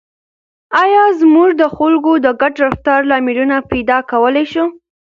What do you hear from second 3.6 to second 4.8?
پیدا کولای شو؟